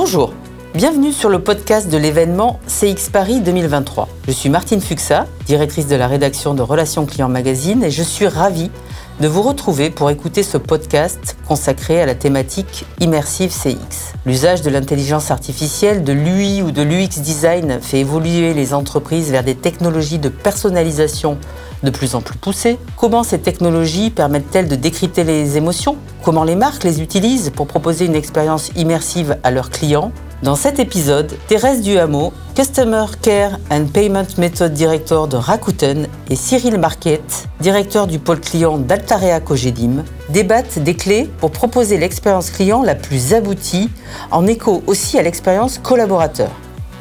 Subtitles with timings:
[0.00, 0.32] Bonjour,
[0.74, 4.08] bienvenue sur le podcast de l'événement CX Paris 2023.
[4.28, 8.28] Je suis Martine Fuxa, directrice de la rédaction de Relations Clients Magazine et je suis
[8.28, 8.70] ravie
[9.18, 14.14] de vous retrouver pour écouter ce podcast consacré à la thématique Immersive CX.
[14.24, 19.42] L'usage de l'intelligence artificielle, de l'UI ou de l'UX design fait évoluer les entreprises vers
[19.42, 21.38] des technologies de personnalisation
[21.82, 22.78] de plus en plus poussées.
[22.96, 25.96] Comment ces technologies permettent-elles de décrypter les émotions?
[26.22, 30.12] Comment les marques les utilisent pour proposer une expérience immersive à leurs clients?
[30.42, 36.78] Dans cet épisode, Thérèse Duhameau, Customer Care and Payment Method Director de Rakuten et Cyril
[36.78, 42.94] Marquette, directeur du pôle client d'Altarea Cogedim, débattent des clés pour proposer l'expérience client la
[42.94, 43.90] plus aboutie,
[44.30, 46.50] en écho aussi à l'expérience collaborateur.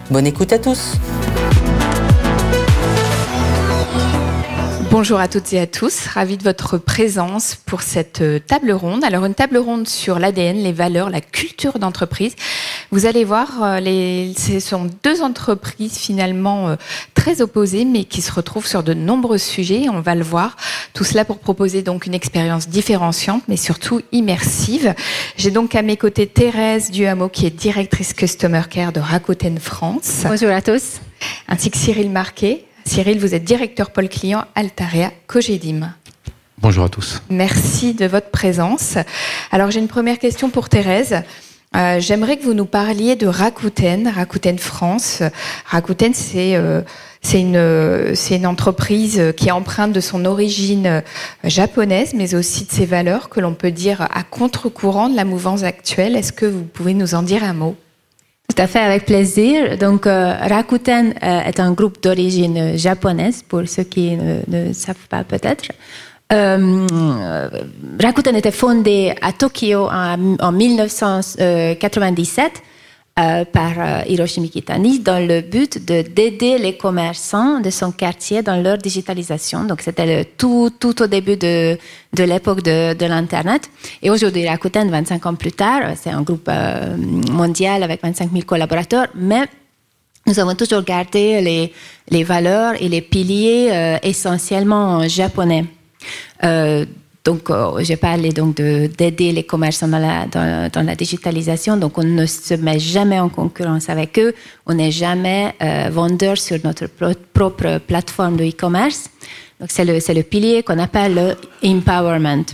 [0.10, 0.94] Bonne écoute à tous!
[5.00, 9.04] Bonjour à toutes et à tous, ravi de votre présence pour cette euh, table ronde.
[9.04, 12.34] Alors une table ronde sur l'ADN, les valeurs, la culture d'entreprise.
[12.90, 16.76] Vous allez voir, euh, les, ce sont deux entreprises finalement euh,
[17.14, 19.86] très opposées, mais qui se retrouvent sur de nombreux sujets.
[19.88, 20.58] On va le voir.
[20.96, 24.96] Tout cela pour proposer donc une expérience différenciante, mais surtout immersive.
[25.38, 30.24] J'ai donc à mes côtés Thérèse Duhameau, qui est directrice Customer Care de Rakuten France.
[30.28, 31.02] Bonjour à tous.
[31.48, 35.94] Ainsi que Cyril Marquet, Cyril, vous êtes directeur pôle client Altarea Cogedim.
[36.60, 37.22] Bonjour à tous.
[37.30, 38.98] Merci de votre présence.
[39.52, 41.22] Alors j'ai une première question pour Thérèse.
[41.76, 45.22] Euh, j'aimerais que vous nous parliez de Rakuten, Rakuten France.
[45.66, 46.82] Rakuten, c'est euh,
[47.34, 51.02] une, une entreprise qui est empreinte de son origine euh,
[51.44, 55.64] japonaise, mais aussi de ses valeurs que l'on peut dire à contre-courant de la mouvance
[55.64, 56.16] actuelle.
[56.16, 57.76] Est-ce que vous pouvez nous en dire un mot?
[58.48, 59.78] Tout à fait, avec plaisir.
[59.78, 65.26] Donc, euh, Rakuten euh, est un groupe d'origine japonaise, pour ceux qui ne, savent pas
[65.26, 65.74] peut-être.
[66.32, 66.88] Euh,
[68.02, 72.64] Rakuten était fondé à Tokyo en, en 1997
[73.20, 78.44] euh, par euh, Hiroshi Mikitani dans le but de d'aider les commerçants de son quartier
[78.44, 79.64] dans leur digitalisation.
[79.64, 81.78] Donc c'était tout, tout au début de,
[82.14, 83.70] de l'époque de, de l'Internet.
[84.04, 86.96] Et aujourd'hui, Rakuten, 25 ans plus tard, c'est un groupe euh,
[87.32, 89.46] mondial avec 25 000 collaborateurs, mais
[90.28, 91.74] nous avons toujours gardé les,
[92.10, 95.64] les valeurs et les piliers essentiellement japonais.
[97.28, 101.76] Donc, euh, parlé donc d'aider les commerçants dans la, digitalisation.
[101.76, 104.34] Donc, on ne se met jamais en concurrence avec eux.
[104.66, 106.88] On n'est jamais euh, vendeur sur notre
[107.34, 109.10] propre plateforme de e-commerce.
[109.60, 112.46] Donc, c'est le, pilier qu'on appelle le empowerment.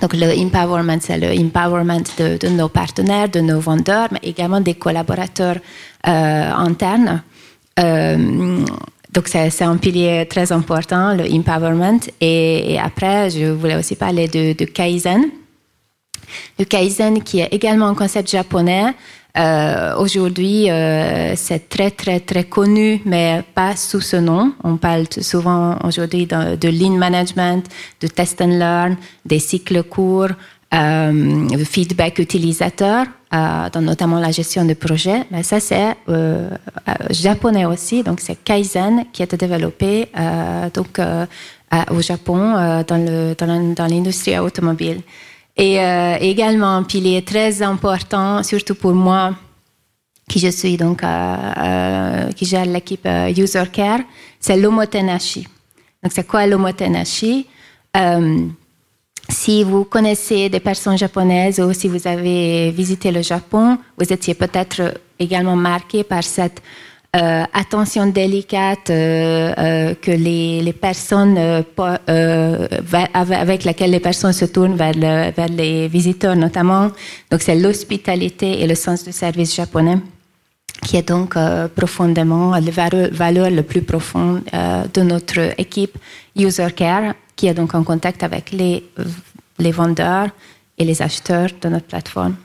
[0.00, 4.76] Donc, le empowerment, c'est le empowerment de, nos partenaires, de nos vendeurs, mais également des
[4.76, 5.58] collaborateurs
[6.08, 7.22] euh, internes.
[9.14, 12.00] Donc, c'est un pilier très important, le empowerment.
[12.20, 15.26] Et, après, je voulais aussi parler de, Kaizen.
[16.58, 18.92] Le Kaizen, qui est également un concept japonais.
[19.36, 24.52] Euh, aujourd'hui, euh, c'est très, très, très connu, mais pas sous ce nom.
[24.64, 27.64] On parle souvent aujourd'hui de, de, lean management,
[28.00, 30.30] de test and learn, des cycles courts,
[30.74, 35.22] euh, feedback utilisateur, euh, dans notamment la gestion de projets.
[35.30, 36.50] Mais ça, c'est euh,
[37.10, 40.08] japonais aussi, donc c'est Kaizen qui a été développé
[40.74, 41.00] donc,
[41.90, 45.00] au Japon dans l'industrie automobile.
[45.56, 45.76] Et
[46.20, 49.34] également un pilier très important, surtout pour moi,
[50.28, 51.02] qui je suis donc,
[52.34, 54.00] qui gère l'équipe User Care,
[54.40, 55.46] c'est l'omotenashi.
[56.02, 57.46] Donc, c'est quoi l'omotenashi?
[59.28, 64.34] Si vous connaissez des personnes japonaises ou si vous avez visité le Japon, vous étiez
[64.34, 66.60] peut-être également marqué par cette
[67.16, 71.38] euh, attention délicate euh, euh, que les, personnes
[73.14, 76.90] avec laquelle les personnes se tournent vers les visiteurs notamment.
[77.30, 79.98] Donc c'est l'hospitalité et le sens du service japonais
[80.82, 81.36] qui est donc
[81.74, 84.42] profondément la valeur, le plus profonde
[84.92, 85.96] de notre équipe
[86.36, 88.84] User Care qui est donc en contact avec les,
[89.58, 90.28] les vendeurs
[90.78, 92.36] et les acheteurs de notre plateforme.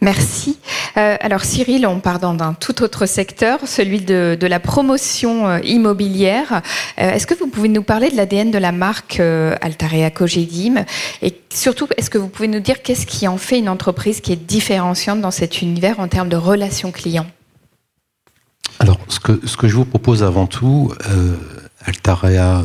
[0.00, 0.58] Merci.
[0.96, 5.58] Euh, alors Cyril, on part dans un tout autre secteur, celui de, la promotion euh,
[5.60, 6.62] immobilière.
[6.98, 10.84] Euh, est-ce que vous pouvez nous parler de l'ADN de la marque Altarea Cogedim?
[11.20, 14.32] Et surtout, est-ce que vous pouvez nous dire qu'est-ce qui en fait une entreprise qui
[14.32, 17.26] est différenciante dans cet univers en termes de relations clients?
[18.78, 20.94] Alors, ce que, ce que je vous propose avant tout,
[21.84, 22.64] Altarea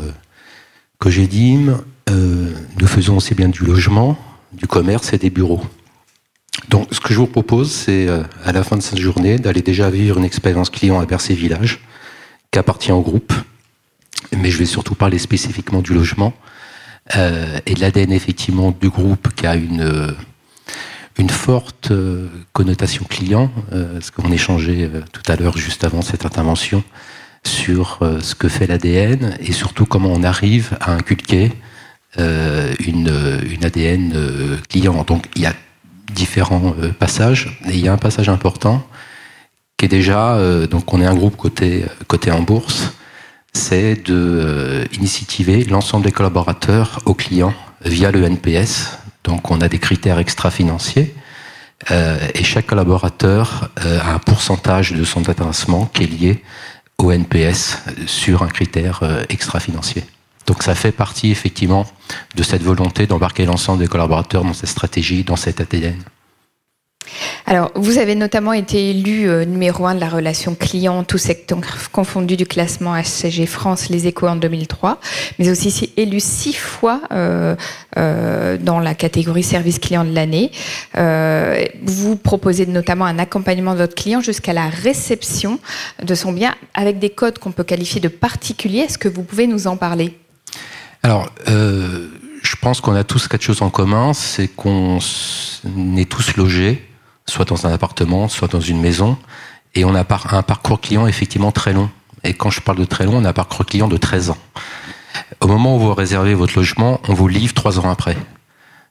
[1.00, 4.18] Cogedim, nous faisons aussi bien du logement,
[4.54, 5.62] du commerce et des bureaux.
[6.70, 9.62] Donc, ce que je vous propose, c'est euh, à la fin de cette journée d'aller
[9.62, 11.80] déjà vivre une expérience client à Bercy Village,
[12.52, 13.34] qui appartient au groupe.
[14.36, 16.34] Mais je vais surtout parler spécifiquement du logement
[17.16, 20.16] euh, et de l'ADN effectivement du groupe qui a une
[21.18, 21.94] une forte
[22.52, 26.84] connotation client, ce qu'on échangeait tout à l'heure juste avant cette intervention
[27.46, 31.54] sur ce que fait l'ADN et surtout comment on arrive à inculquer
[32.18, 35.06] une, une ADN client.
[35.06, 35.54] Donc il y a
[36.16, 38.88] différents passages et il y a un passage important
[39.78, 42.94] qui est déjà, donc on est un groupe côté, côté en bourse,
[43.56, 47.54] c'est de euh, initiativer l'ensemble des collaborateurs aux clients
[47.84, 49.00] via le NPS.
[49.24, 51.16] Donc on a des critères extra-financiers
[51.90, 56.44] euh, et chaque collaborateur euh, a un pourcentage de son intéressement qui est lié
[56.98, 60.04] au NPS sur un critère extra-financier.
[60.46, 61.86] Donc ça fait partie effectivement
[62.36, 65.96] de cette volonté d'embarquer l'ensemble des collaborateurs dans cette stratégie, dans cette ATN.
[67.46, 71.60] Alors, vous avez notamment été élu euh, numéro un de la relation client, tout secteur
[71.92, 75.00] confondu du classement HCG France Les Échos en 2003,
[75.38, 77.56] mais aussi élu six fois euh,
[77.98, 80.52] euh, dans la catégorie service client de l'année.
[81.84, 85.60] vous proposez notamment un accompagnement de votre client jusqu'à la réception
[86.02, 88.80] de son bien avec des codes qu'on peut qualifier de particuliers.
[88.80, 90.18] Est-ce que vous pouvez nous en parler?
[91.04, 95.00] Alors, je pense qu'on a tous quelque chose en commun, c'est qu'on
[95.98, 96.84] est tous logés
[97.28, 99.18] soit dans un appartement, soit dans une maison,
[99.74, 101.90] et on a un parcours client effectivement très long.
[102.24, 104.38] Et quand je parle de très long, on a un parcours client de 13 ans.
[105.42, 108.18] Au moment où vous réservez votre logement, on vous livre trois ans après.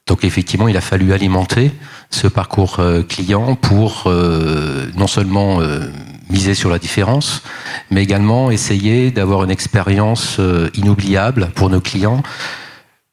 [0.07, 1.71] Donc effectivement, il a fallu alimenter
[2.11, 5.89] ce parcours euh, client pour euh, non seulement euh,
[6.29, 7.43] miser sur la différence,
[7.91, 10.39] mais également essayer d'avoir une expérience
[10.73, 12.23] inoubliable pour nos clients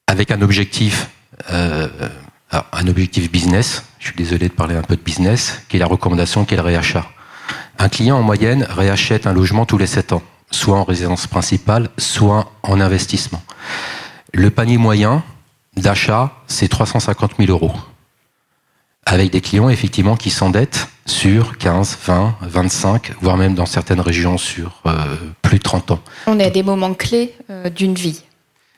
[0.06, 1.08] avec un objectif
[2.52, 5.80] alors, un objectif business, je suis désolé de parler un peu de business, qui est
[5.80, 7.06] la recommandation, qui est le réachat.
[7.78, 11.88] Un client en moyenne réachète un logement tous les 7 ans, soit en résidence principale,
[11.96, 13.42] soit en investissement.
[14.34, 15.24] Le panier moyen
[15.78, 17.72] d'achat, c'est 350 000 euros.
[19.06, 24.38] Avec des clients effectivement qui s'endettent sur 15, 20, 25, voire même dans certaines régions
[24.38, 24.92] sur euh,
[25.42, 26.00] plus de 30 ans.
[26.26, 28.22] On est à des moments clés euh, d'une vie.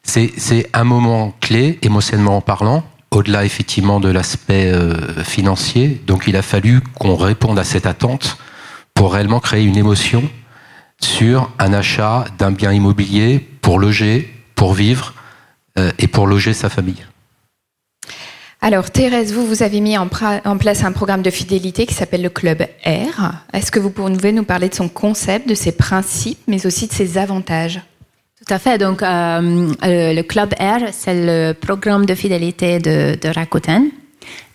[0.03, 6.01] C'est un moment clé, émotionnellement parlant, au-delà effectivement de l'aspect euh, financier.
[6.07, 8.37] Donc il a fallu qu'on réponde à cette attente
[8.93, 10.23] pour réellement créer une émotion
[11.01, 15.15] sur un achat d'un bien immobilier pour loger, pour vivre
[15.99, 17.05] et pour loger sa famille.
[18.65, 22.31] Alors Thérèse, vous, vous avez mis en, place un programme de fidélité qui s'appelle le
[22.31, 23.35] Club R.
[23.53, 26.93] Est-ce que vous pouvez nous parler de son concept, de ses principes, mais aussi de
[26.95, 27.83] ses avantages?
[28.39, 28.79] Tout à fait.
[28.79, 33.91] Donc, euh, le Club R, c'est le programme de fidélité de, Rakuten.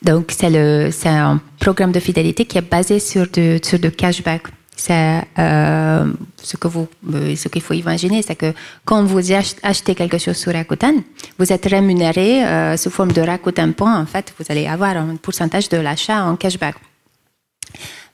[0.02, 4.42] Donc, c'est un programme de fidélité qui est basé sur du, sur cashback.
[4.80, 6.06] C'est euh,
[6.42, 8.54] ce que vous, euh, ce qu'il faut imaginer, c'est que
[8.86, 11.04] quand vous achetez quelque chose sur Rakuten,
[11.38, 14.00] vous êtes rémunéré sous forme de Rakuten Points.
[14.00, 16.76] En fait, vous allez avoir un pourcentage de l'achat en cashback.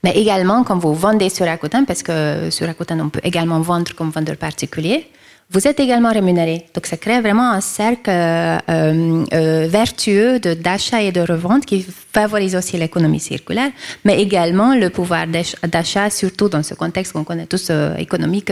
[0.04, 3.94] Mais également, quand vous vendez sur Rakuten, parce que sur Rakuten, on peut également vendre
[3.94, 5.08] comme vendeur particulier,
[5.52, 6.66] vous êtes également rémunéré.
[6.74, 12.56] Donc, ça crée vraiment un cercle euh, euh, vertueux d'achat et de revente qui favorise
[12.56, 13.70] aussi l'économie circulaire,
[14.04, 18.52] mais également le pouvoir d'achat, surtout dans ce contexte qu'on connaît tous euh, économique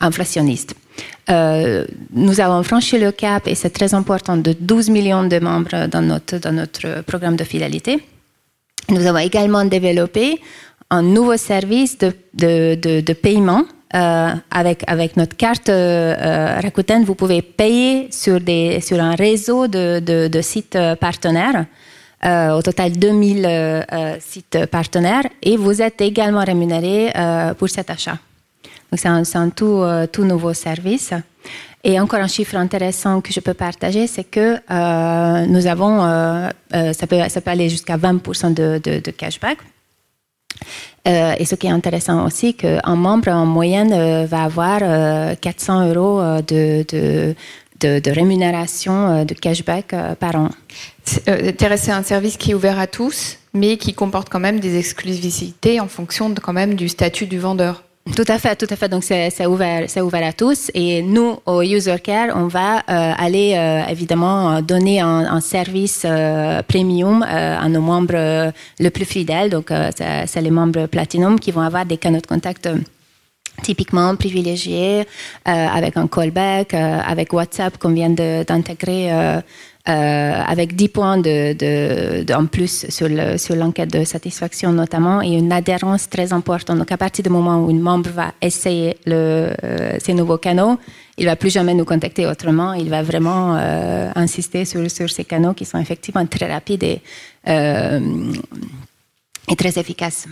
[0.00, 0.74] inflationniste.
[1.28, 6.02] nous avons franchi le cap, et c'est très important, de 12 millions de membres dans
[6.02, 7.98] notre, dans notre programme de fidélité.
[8.90, 10.40] Nous avons également développé
[10.90, 13.64] un nouveau service de, de, de, de paiement
[13.94, 20.78] euh, avec, notre carte euh, euh, Rakuten, vous pouvez payer sur, un réseau de, sites
[21.00, 21.64] partenaires.
[22.24, 23.86] au total 2000
[24.20, 27.12] sites partenaires et vous êtes également rémunéré
[27.56, 28.18] pour cet achat.
[28.90, 31.14] Donc c'est un, tout, nouveau service.
[31.84, 34.58] Et encore un chiffre intéressant que je peux partager, c'est que
[35.46, 36.02] nous avons,
[36.72, 39.58] ça, peut, aller jusqu'à 20% de, de, cashback
[41.06, 44.80] euh, et ce qui est intéressant aussi, qu'un membre en moyenne euh, va avoir
[45.40, 50.50] 400 euh, euros de, rémunération de cashback par an.
[51.56, 54.78] Thérèse, c'est un service qui est ouvert à tous, mais qui comporte quand même des
[54.78, 57.84] exclusivités en fonction du statut du vendeur.
[58.14, 58.88] Tout à fait, tout à fait.
[58.88, 60.70] Donc c'est ouvert, ouvert à tous.
[60.74, 66.62] Et nous, au User Care, on va euh, aller euh, évidemment donner un, service euh,
[66.62, 69.50] premium à nos membres les plus fidèles.
[69.50, 72.68] Donc c'est les membres Platinum qui vont avoir des canaux de contact
[73.62, 75.04] typiquement privilégiés
[75.44, 79.10] avec un callback, avec WhatsApp qu'on vient d'intégrer
[79.88, 86.78] avec 10 points en plus sur, l'enquête de satisfaction notamment et une adhérence très importante.
[86.78, 89.50] Donc à partir du moment où une membre va essayer le,
[89.98, 90.78] ces nouveaux canaux,
[91.16, 92.74] il va plus jamais nous contacter autrement.
[92.74, 93.54] Il va vraiment
[94.14, 97.00] insister sur, ces canaux qui sont effectivement très rapides et,
[97.46, 100.26] et très efficaces.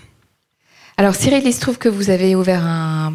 [0.99, 3.13] Alors Cyril, il se trouve que vous avez ouvert un,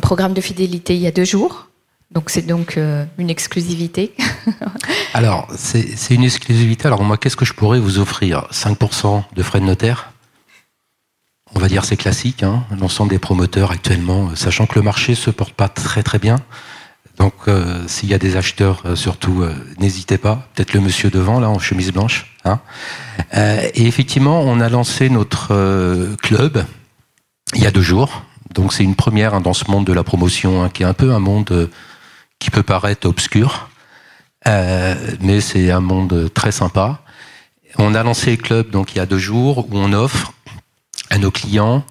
[0.00, 1.68] programme de fidélité il y a deux jours.
[2.14, 4.14] Donc c'est donc euh, une exclusivité.
[5.14, 6.86] Alors c'est une exclusivité.
[6.86, 8.46] Alors moi, qu'est-ce que je pourrais vous offrir?
[8.52, 10.12] 5% de frais de notaire?
[11.54, 12.42] On va dire c'est classique.
[12.42, 12.64] Hein.
[12.78, 16.36] L'ensemble des promoteurs actuellement, euh, sachant que le marché se porte pas très très bien.
[17.18, 19.44] Donc euh, s'il y a des acheteurs, surtout
[19.78, 20.48] n'hésitez pas.
[20.54, 22.28] Peut-être le monsieur devant là en chemise blanche.
[22.44, 22.58] Hein.
[23.32, 26.64] et effectivement, on a lancé notre club
[27.54, 28.22] il y a deux jours.
[28.54, 31.12] Donc c'est une première hein, dans ce monde de la promotion, qui est un peu
[31.12, 31.70] un monde
[32.42, 33.70] qui peut paraître obscur,
[34.48, 37.00] euh, mais c'est un monde très sympa.
[37.78, 40.32] On a lancé club donc il y a deux jours où on offre
[41.10, 41.84] à nos clients,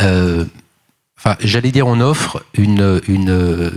[0.00, 0.44] euh,
[1.16, 3.72] enfin j'allais dire on offre une, une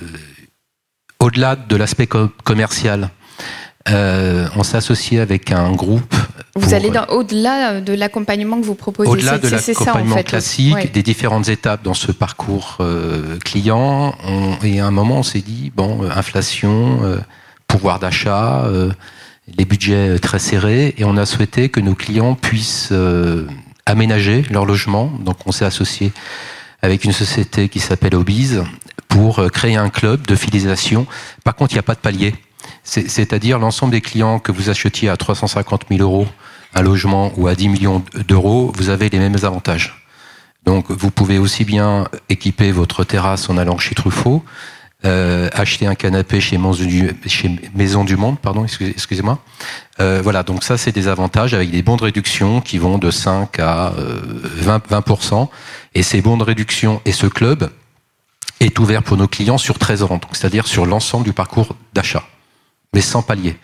[1.20, 3.12] au-delà de l'aspect commercial.
[3.88, 6.16] on s'associe avec un groupe
[6.56, 9.10] vous allez au-delà de l'accompagnement que vous proposez.
[9.10, 14.14] Au-delà de l'accompagnement classique, des différentes étapes dans ce parcours euh, client.
[14.64, 17.18] et à un moment, on s'est dit bon, euh, inflation, euh,
[17.68, 18.66] pouvoir d'achat,
[19.58, 22.94] les budgets très serrés, et on a souhaité que nos clients puissent
[23.86, 25.12] aménager leur logement.
[25.24, 26.12] Donc, on s'est associé
[26.82, 28.64] avec une société qui s'appelle Obiz
[29.08, 31.08] pour créer un club de fidélisation.
[31.46, 32.36] Par contre, il n'y a pas de palier.
[32.84, 36.28] C'est-à-dire l'ensemble des clients que vous achetiez à 350 000 euros
[36.74, 40.06] un logement ou à 10 millions d'euros, vous avez les mêmes avantages.
[40.66, 44.44] Donc vous pouvez aussi bien équiper votre terrasse en allant chez Truffaut,
[45.04, 46.60] euh, acheter un canapé chez,
[47.74, 49.40] Maison du Monde, pardon, excusez-moi.
[50.00, 53.10] Euh, voilà, donc ça c'est des avantages avec des bons de réduction qui vont de
[53.10, 55.50] 5 à 20, euh, 20%.
[55.96, 57.72] Et ces bons de réduction et ce club
[58.60, 62.24] est ouvert pour nos clients sur 13 ans, c'est-à-dire sur l'ensemble du parcours d'achat,
[62.94, 63.58] mais sans palier.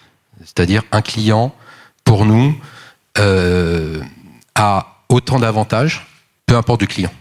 [0.43, 1.53] C'est-à-dire un client,
[2.03, 2.55] pour nous,
[3.19, 3.99] euh,
[4.55, 6.07] a autant d'avantages,
[6.45, 7.11] peu importe du client.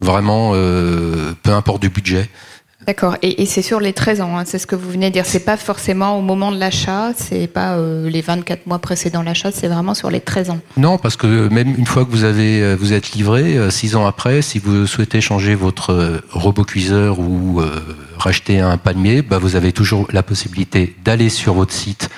[0.00, 2.28] Vraiment, euh, peu importe du budget.
[2.86, 3.16] D'accord.
[3.22, 5.24] Et, c'est sur les 13 ans, hein, c'est ce que vous venez de dire.
[5.24, 9.52] C'est pas forcément au moment de l'achat, c'est pas euh, les 24 mois précédant l'achat,
[9.52, 10.58] c'est vraiment sur les 13 ans.
[10.76, 14.42] Non, parce que même une fois que vous avez, vous êtes livré, 6 ans après,
[14.42, 17.62] si vous souhaitez changer votre robot cuiseur ou
[18.18, 22.10] racheter un palmier, bah vous avez toujours la possibilité d'aller sur votre site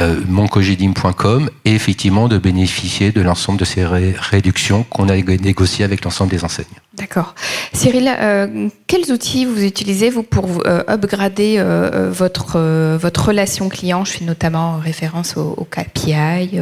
[0.00, 6.02] euh, moncogidim.com et effectivement de bénéficier de l'ensemble de ces réductions qu'on a négociées avec
[6.02, 6.64] l'ensemble des enseignes.
[6.94, 7.34] D'accord.
[7.72, 11.62] Cyril, euh, quels outils vous utilisez vous pour euh, upgrader
[12.10, 12.58] votre
[12.96, 14.04] votre relation client?
[14.04, 16.58] Je fais notamment référence aux, KPI,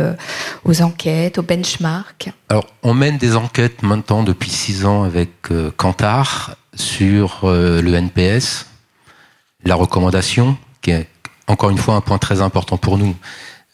[0.65, 2.31] aux enquêtes, aux benchmarks.
[2.49, 5.31] Alors, on mène des enquêtes maintenant depuis six ans avec
[5.77, 8.67] Kantar sur le NPS,
[9.65, 11.07] la recommandation qui est
[11.51, 13.15] encore une fois un point très important pour nous.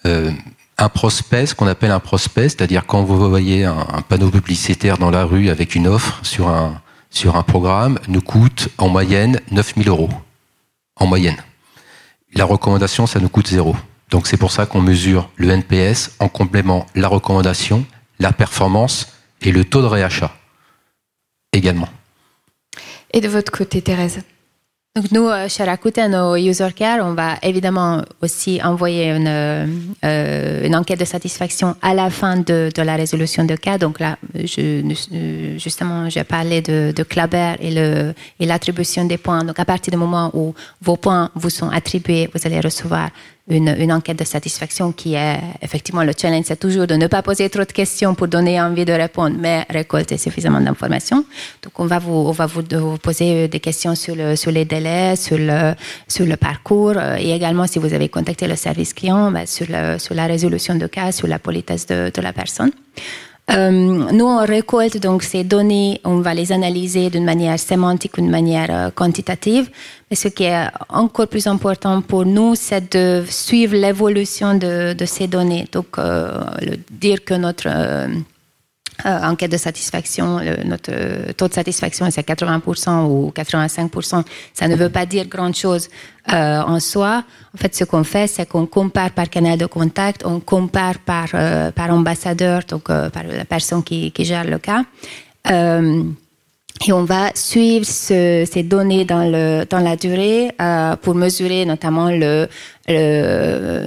[0.07, 0.33] Euh,
[0.79, 5.11] un prospect, ce qu'on appelle un prospect, c'est-à-dire quand vous voyez un, panneau publicitaire dans
[5.11, 6.81] la rue avec une offre sur un,
[7.11, 10.11] sur un programme, nous coûte en moyenne 9000 euros.
[10.97, 11.37] En moyenne.
[12.35, 13.77] La recommandation, ça nous coûte zéro.
[14.11, 17.85] Donc c'est pour ça qu'on mesure le NPS en complément la recommandation,
[18.19, 19.09] la performance
[19.43, 20.35] et le taux de réachat
[21.53, 21.89] également.
[23.13, 24.23] Et de votre côté, Thérèse?
[24.97, 30.67] Donc nous, euh, chez Rakuten, au User Care, on va évidemment aussi envoyer une, euh,
[30.67, 33.77] une enquête de satisfaction à la fin de, de, la résolution de cas.
[33.77, 34.97] Donc là, je,
[35.59, 39.45] justement, j'ai parlé de, de Clabert et l'attribution des points.
[39.45, 43.11] Donc à partir du moment où vos points vous sont attribués, vous allez recevoir
[43.49, 47.49] une, enquête de satisfaction qui est effectivement le challenge, c'est toujours de ne pas poser
[47.49, 51.25] trop de questions pour donner envie de répondre, mais récolter suffisamment d'informations.
[51.63, 52.63] Donc on va vous, on va vous,
[52.99, 55.75] poser des questions sur, le, sur les délais, sur le,
[56.09, 59.67] sur le parcours euh, et également si vous avez contacté le service client, ben, sur,
[59.69, 62.73] le, sur la résolution de cas, sur la politesse de, de la personne.
[63.49, 68.29] Euh, nous, on récolte donc ces données, on va les analyser d'une manière sémantique, d'une
[68.31, 69.71] manière euh, quantitative.
[70.11, 75.05] Mais ce qui est encore plus important pour nous, c'est de suivre l'évolution de, de,
[75.05, 75.69] ces données.
[75.71, 76.45] Donc, euh,
[76.91, 77.69] dire que notre
[79.05, 84.25] euh, enquête de satisfaction, notre euh, taux de satisfaction c'est 80% ou 85%,
[84.55, 85.89] ça ne veut pas dire grand-chose
[86.33, 87.23] euh, en soi.
[87.55, 91.29] En fait, ce qu'on fait, c'est qu'on compare par canal de contact, on compare par,
[91.75, 94.83] par ambassadeur, donc par la personne qui, qui, gère le cas.
[96.85, 102.11] Et on va suivre ces données dans, le, dans la durée euh, pour mesurer notamment
[102.11, 102.49] le,
[102.87, 103.87] le,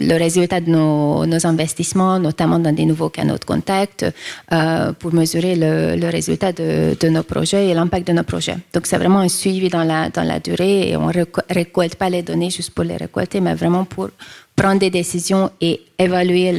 [0.00, 4.04] le résultat de nos, nos, investissements, notamment dans des nouveaux canaux de contact,
[4.52, 8.56] euh, pour mesurer le, le résultat de, de, nos projets et l'impact de nos projets.
[8.72, 12.10] Donc c'est vraiment un suivi dans la, dans la durée et on ne récolte pas
[12.10, 14.10] les données juste pour les récolter, mais vraiment pour
[14.56, 16.52] prendre des décisions et évaluer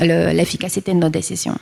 [0.00, 1.56] l'efficacité de nos décisions.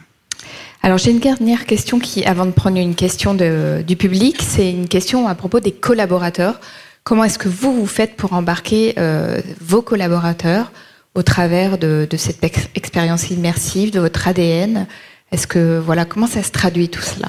[0.85, 4.69] Alors j'ai une dernière question qui, avant de prendre une question de, du public, c'est
[4.69, 6.61] une question à propos des collaborateurs.
[7.05, 10.73] Comment est-ce que vous vous faites pour embarquer euh, vos collaborateurs
[11.15, 12.43] au travers de, de cette
[12.75, 14.89] expérience immersive, de votre ADN
[15.31, 17.29] Est-ce que voilà comment ça se traduit tout cela?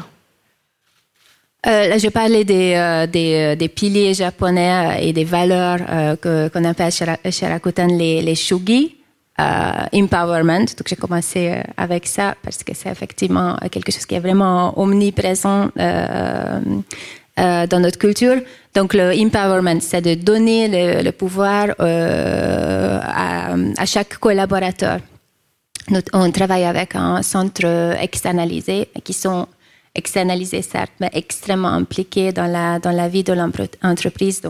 [1.65, 6.49] Euh, là, je parlais des, euh, des, euh, des, piliers japonais et des valeurs euh,
[6.49, 8.97] qu'on appelle chez Rakuten les, les shugi.
[9.39, 10.67] Euh, empowerment.
[10.77, 14.79] Donc j'ai commencé euh, avec ça parce que c'est effectivement quelque chose qui est vraiment
[14.79, 16.59] omniprésent euh,
[17.35, 18.39] dans notre culture.
[18.75, 23.55] Donc le empowerment, c'est de donner le, pouvoir à,
[23.87, 24.99] chaque collaborateur.
[26.13, 27.65] On travaille avec un centre
[27.99, 29.47] externalisé qui sont
[29.95, 34.43] externalisés certes, mais extrêmement impliqués dans la, dans la vie de l'entreprise.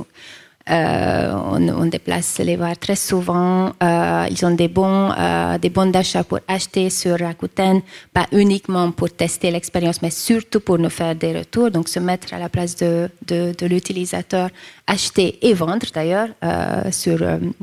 [0.69, 3.73] Euh, on, on, déplace les voir très souvent.
[3.83, 7.81] Euh, ils ont des bons, euh, des bons d'achat pour acheter sur Rakuten,
[8.13, 11.69] pas uniquement pour tester l'expérience, mais surtout pour nous faire des retours.
[11.69, 14.49] Donc, se mettre à la place de, de, de l'utilisateur,
[14.87, 16.29] acheter et vendre d'ailleurs
[16.91, 17.19] sur,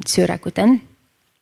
[0.07, 0.79] sur Rakuten.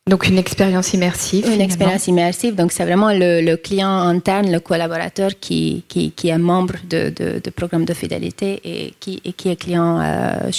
[0.09, 1.47] Donc une expérience immersive.
[1.53, 2.55] Une expérience immersive.
[2.55, 7.13] Donc c'est vraiment le, le, client interne, le collaborateur qui, qui, qui est membre de,
[7.15, 10.51] de, de, programme de fidélité et qui, et qui est client euh,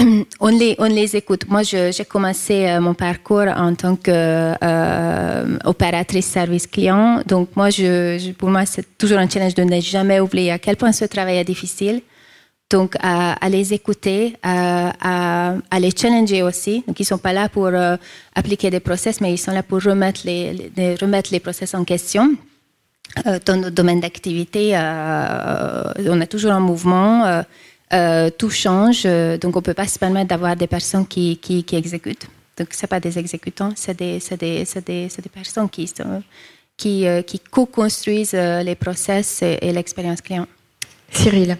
[0.40, 1.46] On les, on les écoute.
[1.48, 7.20] Moi, j'ai commencé euh, mon parcours en tant qu'opératrice euh, service client.
[7.26, 7.68] Donc, moi,
[8.38, 11.36] pour moi, c'est toujours un challenge de ne jamais oublier à quel point ce travail
[11.38, 12.02] est difficile.
[12.70, 16.84] Donc, à, les écouter, à, les challenger aussi.
[16.86, 17.96] Donc, ils sont pas là pour euh,
[18.34, 21.82] appliquer des process, mais ils sont là pour remettre les, les remettre les process en
[21.84, 22.36] question.
[23.24, 27.42] Dans notre domaine d'activité, on est toujours en mouvement.
[27.92, 31.38] Euh, tout change, euh, donc on ne peut pas se permettre d'avoir des personnes qui,
[31.38, 32.28] qui, qui exécutent.
[32.56, 36.22] Donc, ce pas des exécutants, c'est des, des, des, des, personnes qui, sont,
[36.76, 40.46] qui, euh, qui co-construisent euh, les process et, et l'expérience client.
[41.10, 41.58] Cyril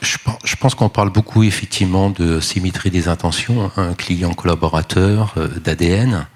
[0.00, 4.32] je pense, je pense qu'on parle beaucoup effectivement de symétrie des intentions, un hein, client
[4.32, 6.26] collaborateur, euh, d'ADN.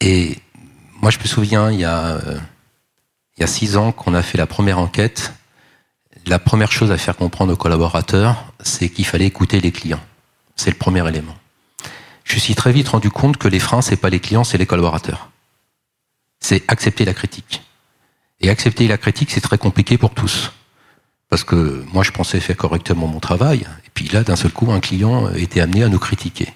[0.00, 0.38] Et
[1.00, 2.38] moi, je me souviens, il y a, euh,
[3.36, 5.34] il y a six ans qu'on a fait la première enquête
[6.26, 10.00] la première chose à faire comprendre aux collaborateurs, c'est qu'il fallait écouter les clients.
[10.56, 11.34] C'est le premier élément.
[12.24, 14.66] Je suis très vite rendu compte que les freins, c'est pas les clients, c'est les
[14.66, 15.30] collaborateurs.
[16.38, 17.62] C'est accepter la critique.
[18.40, 20.52] Et accepter la critique, c'est très compliqué pour tous.
[21.28, 24.70] Parce que moi, je pensais faire correctement mon travail, et puis là, d'un seul coup,
[24.72, 26.52] un client était amené à nous critiquer.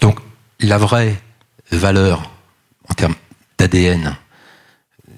[0.00, 0.18] Donc,
[0.60, 1.20] la vraie
[1.70, 2.30] valeur
[2.88, 3.14] en termes
[3.58, 4.16] d'ADN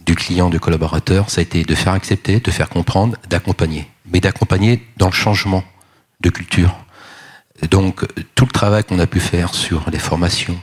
[0.06, 3.89] du client, du collaborateur, ça a été de faire accepter, de faire comprendre, d'accompagner.
[4.12, 5.64] Mais d'accompagner dans le changement
[6.20, 6.76] de culture.
[7.70, 10.58] Donc, tout le travail qu'on a pu faire sur les formations,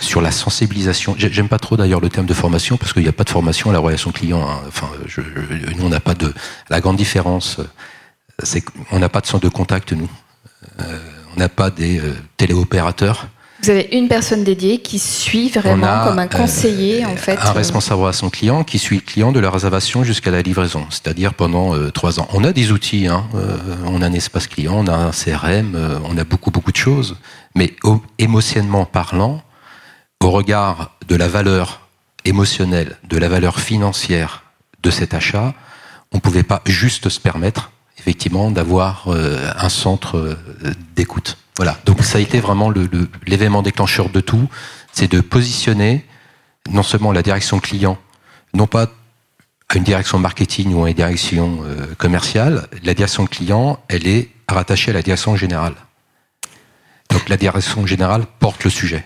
[0.00, 1.14] sur la sensibilisation.
[1.16, 3.70] J'aime pas trop d'ailleurs le terme de formation parce qu'il n'y a pas de formation
[3.70, 4.46] à la relation client.
[4.48, 4.60] Hein.
[4.68, 4.88] Enfin,
[5.76, 6.32] nous on n'a pas de.
[6.68, 7.58] La grande différence,
[8.42, 10.10] c'est qu'on n'a pas de centre de contact nous.
[10.80, 10.98] Euh,
[11.34, 13.26] on n'a pas des euh, téléopérateurs.
[13.62, 17.38] Vous avez une personne dédiée qui suit vraiment a, comme un conseiller, euh, en fait.
[17.38, 20.86] Un responsable à son client qui suit le client de la réservation jusqu'à la livraison,
[20.90, 22.26] c'est-à-dire pendant euh, trois ans.
[22.32, 25.76] On a des outils, hein, euh, on a un espace client, on a un CRM,
[25.76, 27.16] euh, on a beaucoup, beaucoup de choses,
[27.54, 29.42] mais au, émotionnellement parlant,
[30.20, 31.88] au regard de la valeur
[32.24, 34.42] émotionnelle, de la valeur financière
[34.82, 35.54] de cet achat,
[36.12, 40.36] on ne pouvait pas juste se permettre, effectivement, d'avoir euh, un centre
[40.96, 41.38] d'écoute.
[41.56, 42.70] Voilà, donc ça a été vraiment
[43.26, 44.48] l'événement le, le, déclencheur de tout,
[44.92, 46.04] c'est de positionner
[46.70, 47.98] non seulement la direction client,
[48.54, 48.88] non pas
[49.68, 54.28] à une direction marketing ou à une direction euh, commerciale, la direction client, elle est
[54.48, 55.74] rattachée à la direction générale.
[57.10, 59.04] Donc la direction générale porte le sujet.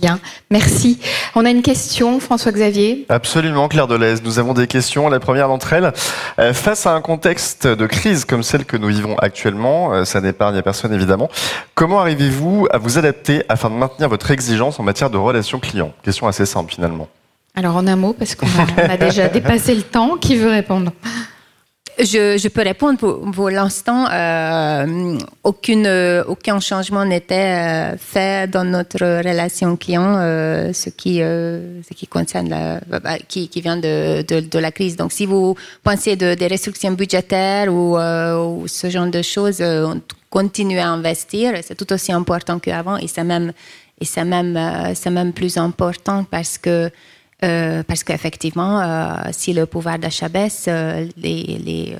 [0.00, 1.00] Bien, merci.
[1.34, 4.22] On a une question, François-Xavier Absolument, Claire Deleuze.
[4.22, 5.08] Nous avons des questions.
[5.08, 5.92] La première d'entre elles,
[6.38, 10.20] euh, face à un contexte de crise comme celle que nous vivons actuellement, euh, ça
[10.20, 11.28] n'épargne à personne évidemment,
[11.74, 15.92] comment arrivez-vous à vous adapter afin de maintenir votre exigence en matière de relations clients?
[16.04, 17.08] Question assez simple finalement.
[17.56, 20.92] Alors en un mot, parce qu'on a, a, déjà dépassé le temps, qui veut répondre?
[21.98, 24.06] Je, peux répondre pour, l'instant.
[24.10, 30.14] Euh, aucun changement n'était fait dans notre relation client,
[30.72, 34.96] ce qui ce qui concerne la, bah, qui, vient de, de, la crise.
[34.96, 40.00] Donc, si vous pensez de, des restrictions budgétaires ou, ou, ce genre de choses, on
[40.30, 41.54] continue à investir.
[41.62, 43.52] C'est tout aussi important qu'avant et c'est même
[44.00, 46.90] et c'est même c'est même plus important parce que
[47.44, 51.96] euh, parce qu'effectivement, euh, si le pouvoir d'achat baisse, euh, les, les,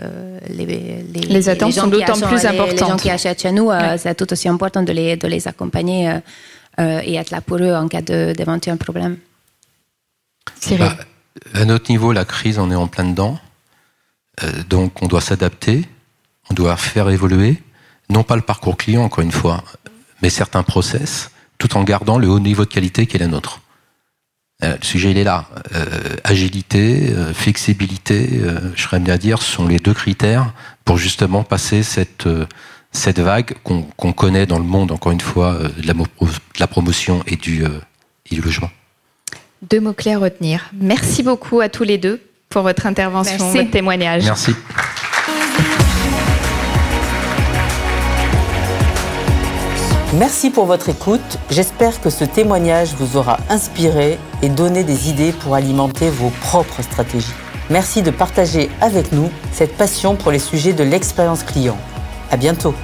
[0.48, 2.72] les, les, attentes sont d'autant plus importantes.
[2.72, 6.18] Les gens qui achètent chez nous, c'est tout aussi important de les, de les accompagner
[6.79, 9.16] et être là pour eux en cas d'éventuel problème.
[10.77, 10.96] Bah,
[11.55, 13.38] à notre niveau, la crise, on est en plein dedans.
[14.68, 15.85] donc, on doit s'adapter,
[16.51, 17.62] on doit faire évoluer,
[18.11, 19.62] non pas le parcours client, encore une fois,
[20.20, 23.61] mais certains process, tout en gardant le haut niveau de qualité qui est la nôtre.
[24.64, 25.47] Euh, le sujet, il est là.
[25.75, 25.85] Euh,
[26.25, 28.40] agilité, euh, flexibilité,
[28.75, 30.53] je serais amené à dire, sont les deux critères
[30.85, 32.29] pour justement passer cette,
[32.90, 37.23] cette vague qu'on connaît dans le monde, encore une fois, de la, de la promotion
[37.27, 37.62] et du,
[38.31, 38.71] et du logement.
[39.71, 40.71] Deux mots-clés à retenir.
[40.73, 44.25] Merci beaucoup à tous les deux pour votre intervention, votre témoignage.
[44.25, 44.55] Merci.
[50.14, 51.38] Merci pour votre écoute.
[51.51, 56.81] J'espère que ce témoignage vous aura inspiré et donné des idées pour alimenter vos propres
[56.81, 57.35] stratégies.
[57.68, 61.77] Merci de partager avec nous cette passion pour les sujets de l'expérience client.
[62.31, 62.75] À bientôt.